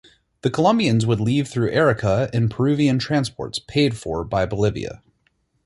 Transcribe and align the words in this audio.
The 0.41 0.49
Colombians 0.49 1.05
would 1.05 1.19
leave 1.19 1.47
through 1.47 1.69
Arica 1.71 2.27
in 2.33 2.49
Peruvian 2.49 2.97
transports 2.97 3.59
paid 3.59 3.95
for 3.95 4.23
by 4.23 4.47
Bolivia. 4.47 5.03